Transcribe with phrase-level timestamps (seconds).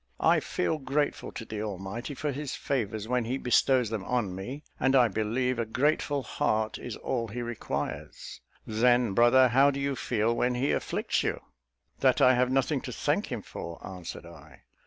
[0.19, 4.63] I feel grateful to the Almighty for his favours when he bestows them on me;
[4.79, 9.95] and I believe a grateful heart is all he requires." "Then, brother, how do you
[9.95, 11.39] feel when he afflicts you?"
[11.99, 14.63] "That I have nothing to thank him for," answered I.